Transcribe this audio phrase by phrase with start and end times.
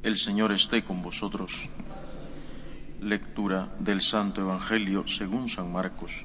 [0.00, 1.68] El Señor esté con vosotros.
[3.00, 6.24] Lectura del Santo Evangelio según San Marcos.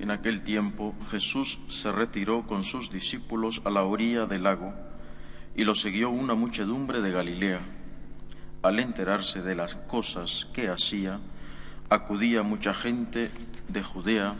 [0.00, 4.74] En aquel tiempo Jesús se retiró con sus discípulos a la orilla del lago
[5.56, 7.60] y lo siguió una muchedumbre de Galilea.
[8.62, 11.20] Al enterarse de las cosas que hacía,
[11.88, 13.30] acudía mucha gente
[13.68, 14.34] de Judea,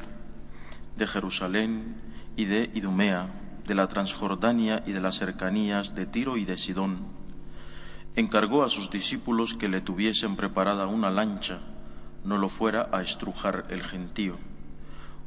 [0.98, 1.96] de Jerusalén
[2.36, 7.06] y de Idumea, de la Transjordania y de las cercanías de Tiro y de Sidón.
[8.16, 11.60] Encargó a sus discípulos que le tuviesen preparada una lancha,
[12.24, 14.36] no lo fuera a estrujar el gentío.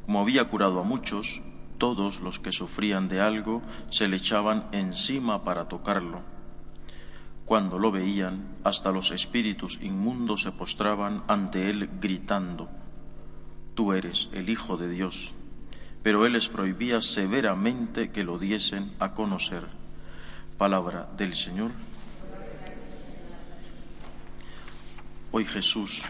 [0.04, 1.42] Como había curado a muchos,
[1.78, 6.20] todos los que sufrían de algo se le echaban encima para tocarlo.
[7.44, 12.68] Cuando lo veían, hasta los espíritus inmundos se postraban ante él gritando,
[13.74, 15.34] Tú eres el Hijo de Dios.
[16.06, 19.64] Pero él les prohibía severamente que lo diesen a conocer.
[20.56, 21.72] Palabra del Señor.
[25.32, 26.04] Hoy Jesús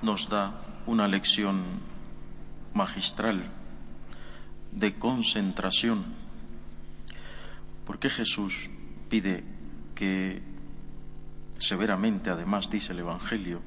[0.00, 1.62] nos da una lección
[2.72, 3.42] magistral
[4.72, 6.06] de concentración.
[7.84, 8.70] ¿Por qué Jesús
[9.10, 9.44] pide
[9.94, 10.40] que
[11.58, 13.60] severamente, además dice el Evangelio,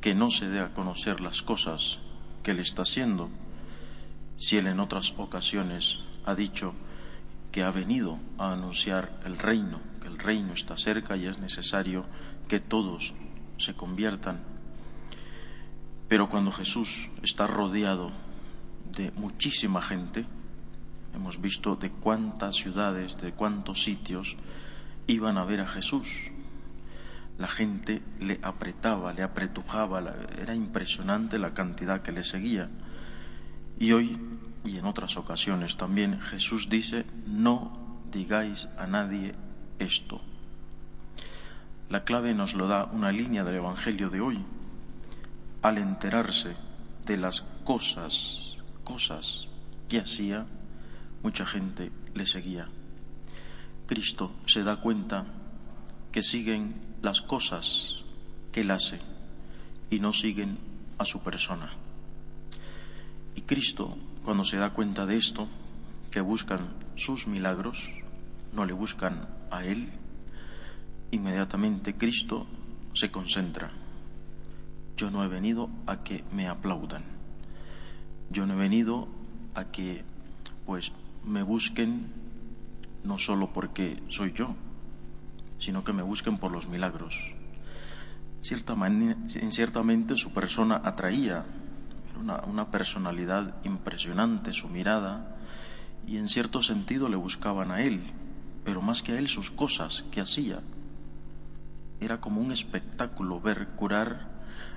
[0.00, 1.98] que no se dé a conocer las cosas
[2.42, 3.28] que él está haciendo,
[4.38, 6.74] si él en otras ocasiones ha dicho
[7.52, 12.04] que ha venido a anunciar el reino, que el reino está cerca y es necesario
[12.48, 13.14] que todos
[13.58, 14.40] se conviertan.
[16.08, 18.12] Pero cuando Jesús está rodeado
[18.92, 20.26] de muchísima gente,
[21.14, 24.36] hemos visto de cuántas ciudades, de cuántos sitios
[25.06, 26.30] iban a ver a Jesús.
[27.38, 30.02] La gente le apretaba, le apretujaba,
[30.40, 32.68] era impresionante la cantidad que le seguía.
[33.78, 34.18] Y hoy,
[34.64, 39.34] y en otras ocasiones también, Jesús dice, no digáis a nadie
[39.78, 40.20] esto.
[41.88, 44.44] La clave nos lo da una línea del Evangelio de hoy.
[45.62, 46.56] Al enterarse
[47.04, 49.48] de las cosas, cosas
[49.88, 50.46] que hacía,
[51.22, 52.68] mucha gente le seguía.
[53.86, 55.26] Cristo se da cuenta
[56.10, 58.04] que siguen las cosas
[58.50, 59.00] que él hace
[59.90, 60.58] y no siguen
[60.98, 61.72] a su persona.
[63.36, 65.46] Y Cristo, cuando se da cuenta de esto,
[66.10, 66.60] que buscan
[66.96, 67.90] sus milagros,
[68.52, 69.88] no le buscan a Él,
[71.10, 72.46] inmediatamente Cristo
[72.94, 73.70] se concentra.
[74.96, 77.04] Yo no he venido a que me aplaudan.
[78.30, 79.06] Yo no he venido
[79.54, 80.02] a que,
[80.64, 80.90] pues,
[81.24, 82.06] me busquen
[83.04, 84.56] no solo porque soy yo,
[85.58, 87.34] sino que me busquen por los milagros.
[88.40, 88.74] Cierta
[89.50, 91.44] ciertamente su persona atraía
[92.16, 95.36] una, personalidad impresionante, su mirada,
[96.06, 98.02] y en cierto sentido le buscaban a él,
[98.64, 100.60] pero más que a él sus cosas que hacía.
[102.00, 104.28] Era como un espectáculo ver curar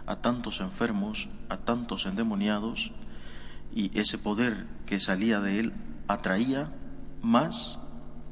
[0.05, 2.91] a tantos enfermos, a tantos endemoniados,
[3.73, 5.73] y ese poder que salía de él
[6.07, 6.71] atraía
[7.21, 7.79] más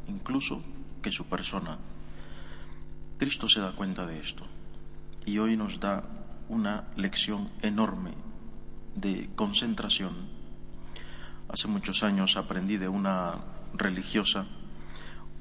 [0.08, 0.62] incluso
[1.02, 1.78] que su persona.
[3.18, 4.44] Cristo se da cuenta de esto
[5.26, 6.04] y hoy nos da
[6.50, 8.14] una lección enorme
[8.98, 10.14] de concentración.
[11.50, 13.36] Hace muchos años aprendí de una
[13.74, 14.46] religiosa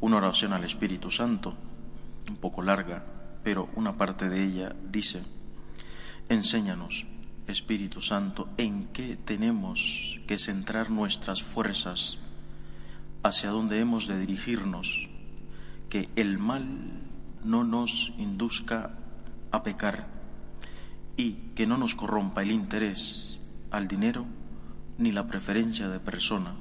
[0.01, 1.55] una oración al Espíritu Santo,
[2.29, 3.05] un poco larga,
[3.43, 5.25] pero una parte de ella dice,
[6.29, 7.07] enséñanos,
[7.47, 12.19] Espíritu Santo, en qué tenemos que centrar nuestras fuerzas,
[13.23, 15.09] hacia dónde hemos de dirigirnos,
[15.89, 16.67] que el mal
[17.45, 18.91] no nos induzca
[19.51, 20.09] a pecar
[21.17, 23.36] y que no nos corrompa el interés
[23.77, 24.25] al dinero
[24.97, 26.55] ni la preferencia de persona,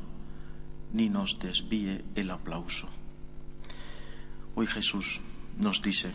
[0.91, 2.89] ni nos desvíe el aplauso.
[4.53, 5.21] Hoy Jesús
[5.57, 6.11] nos dice,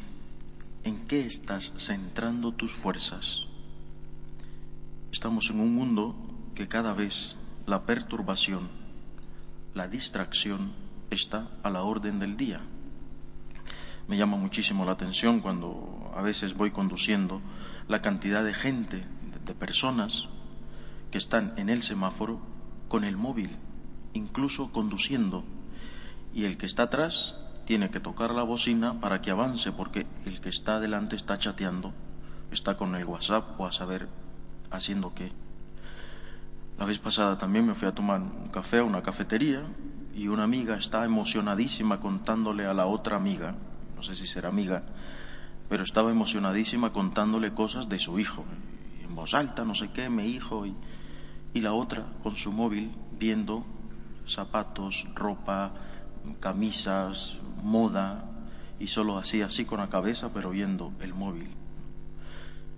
[0.85, 3.47] ¿en qué estás centrando tus fuerzas?
[5.11, 6.14] Estamos en un mundo
[6.55, 8.69] que cada vez la perturbación,
[9.73, 10.73] la distracción
[11.08, 12.61] está a la orden del día.
[14.06, 17.41] Me llama muchísimo la atención cuando a veces voy conduciendo
[17.88, 19.06] la cantidad de gente,
[19.47, 20.29] de personas
[21.10, 22.40] que están en el semáforo
[22.88, 23.50] con el móvil,
[24.14, 25.44] incluso conduciendo.
[26.32, 27.34] y el que está atrás
[27.64, 31.92] tiene que tocar la bocina para que avance, porque el que está adelante está chateando,
[32.52, 34.08] está con el WhatsApp o a saber
[34.70, 35.32] haciendo qué.
[36.78, 39.64] La vez pasada también me fui a tomar un café a una cafetería
[40.14, 43.54] y una amiga está emocionadísima contándole a la otra amiga,
[43.96, 44.82] no sé si será amiga,
[45.68, 48.44] pero estaba emocionadísima contándole cosas de su hijo,
[49.04, 50.74] en voz alta, no sé qué, mi hijo, y,
[51.55, 53.64] y la otra con su móvil viendo
[54.26, 55.73] zapatos, ropa,
[56.41, 58.25] camisas, moda,
[58.79, 61.49] y solo así, así con la cabeza, pero viendo el móvil.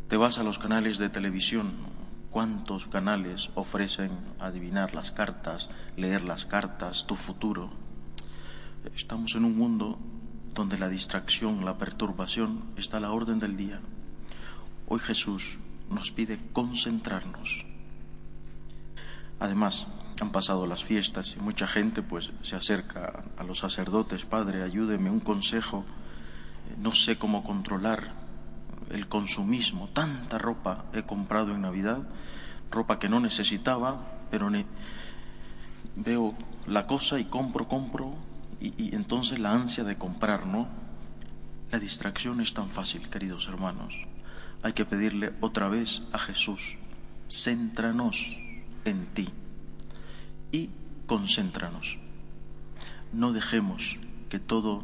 [0.09, 1.71] Te vas a los canales de televisión,
[2.31, 4.11] ¿cuántos canales ofrecen
[4.41, 7.71] adivinar las cartas, leer las cartas, tu futuro?
[8.97, 9.99] Estamos en un mundo
[10.55, 13.81] donde la distracción, la perturbación está a la orden del día.
[14.89, 15.59] Hoy Jesús
[15.89, 17.72] nos pide concentrarnos.
[19.43, 19.89] Además,
[20.21, 25.11] han pasado las fiestas y mucha gente pues se acerca a los sacerdotes, Padre, ayúdeme
[25.11, 25.85] un consejo,
[26.79, 28.13] no sé cómo controlar
[28.91, 32.07] el consumismo, tanta ropa he comprado en Navidad,
[32.71, 34.49] ropa que no necesitaba, pero
[35.97, 36.37] veo
[36.69, 38.15] la cosa y compro, compro,
[38.61, 40.69] y, y entonces la ansia de comprar, ¿no?
[41.73, 44.07] La distracción es tan fácil, queridos hermanos.
[44.63, 46.77] Hay que pedirle otra vez a Jesús,
[47.29, 48.52] céntranos
[48.85, 49.29] en ti
[50.51, 50.71] y
[51.07, 51.99] concéntranos.
[53.13, 53.99] No dejemos
[54.29, 54.83] que todo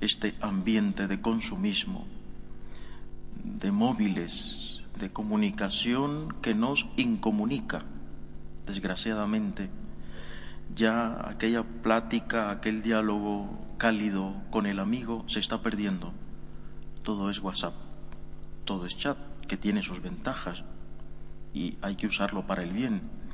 [0.00, 2.06] este ambiente de consumismo,
[3.42, 7.82] de móviles, de comunicación que nos incomunica,
[8.66, 9.70] desgraciadamente,
[10.74, 16.12] ya aquella plática, aquel diálogo cálido con el amigo se está perdiendo.
[17.02, 17.74] Todo es WhatsApp,
[18.64, 20.64] todo es chat, que tiene sus ventajas
[21.54, 23.24] y hay que usarlo para el bien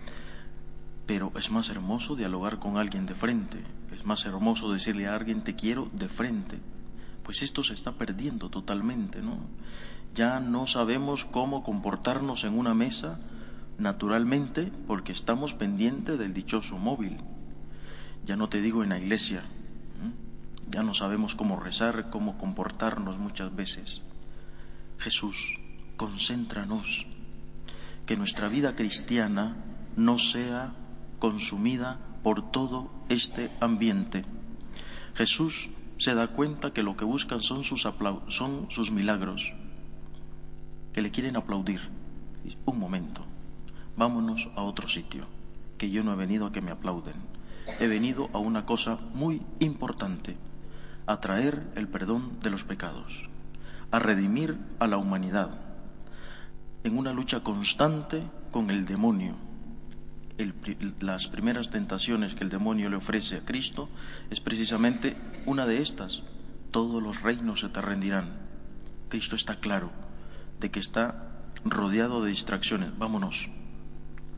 [1.11, 3.61] pero es más hermoso dialogar con alguien de frente,
[3.93, 6.61] es más hermoso decirle a alguien te quiero de frente.
[7.25, 9.39] Pues esto se está perdiendo totalmente, ¿no?
[10.15, 13.19] Ya no sabemos cómo comportarnos en una mesa
[13.77, 17.17] naturalmente porque estamos pendientes del dichoso móvil.
[18.25, 19.43] Ya no te digo en la iglesia,
[20.71, 24.03] ya no sabemos cómo rezar, cómo comportarnos muchas veces.
[24.99, 25.59] Jesús,
[25.97, 27.09] concéntranos,
[28.11, 29.55] que nuestra vida cristiana
[29.95, 30.73] no sea
[31.21, 34.25] consumida por todo este ambiente.
[35.15, 37.87] Jesús se da cuenta que lo que buscan son sus,
[38.27, 39.55] son sus milagros,
[40.93, 41.79] que le quieren aplaudir.
[42.65, 43.25] Un momento,
[43.97, 45.27] vámonos a otro sitio,
[45.79, 47.15] que yo no he venido a que me aplauden.
[47.79, 50.37] He venido a una cosa muy importante,
[51.07, 53.31] a traer el perdón de los pecados,
[53.93, 55.70] a redimir a la humanidad,
[56.85, 59.37] en una lucha constante con el demonio
[61.01, 63.89] las primeras tentaciones que el demonio le ofrece a Cristo
[64.31, 65.17] es precisamente
[65.47, 66.23] una de estas.
[66.71, 68.39] Todos los reinos se te rendirán.
[69.09, 69.91] Cristo está claro
[70.61, 72.97] de que está rodeado de distracciones.
[72.97, 73.51] Vámonos.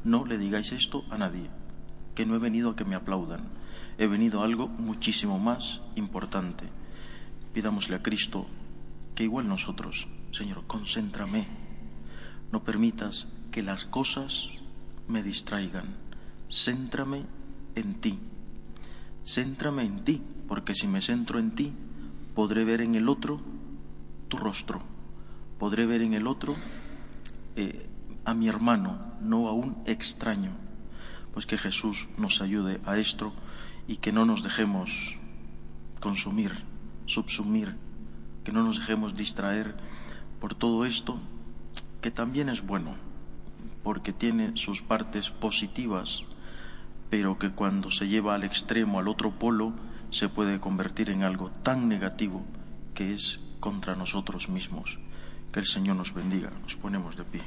[0.05, 1.49] No le digáis esto a nadie,
[2.15, 3.43] que no he venido a que me aplaudan.
[3.99, 6.65] He venido a algo muchísimo más importante.
[7.53, 8.47] Pidámosle a Cristo
[9.15, 11.62] que igual nosotros, Señor, concéntrame.
[12.53, 14.49] No permitas que las cosas
[15.09, 15.97] me distraigan.
[16.51, 17.25] Céntrame
[17.75, 18.19] en ti.
[19.25, 21.73] Céntrame en ti, porque si me centro en ti,
[22.35, 23.41] podré ver en el otro
[24.29, 24.83] tu rostro.
[25.59, 26.55] Podré ver en el otro
[27.57, 27.89] eh,
[28.25, 30.51] a mi hermano, no a un extraño.
[31.33, 33.33] Pues que Jesús nos ayude a esto
[33.89, 35.17] y que no nos dejemos
[36.01, 36.53] consumir,
[37.07, 37.77] subsumir,
[38.45, 39.75] que no nos dejemos distraer
[40.41, 41.19] por todo esto,
[42.03, 42.97] que también es bueno
[43.83, 46.25] porque tiene sus partes positivas,
[47.11, 49.73] pero que cuando se lleva al extremo, al otro polo,
[50.11, 52.45] se puede convertir en algo tan negativo
[52.95, 54.99] que es contra nosotros mismos.
[55.53, 56.51] Que el Señor nos bendiga.
[56.63, 57.43] Nos ponemos de pie.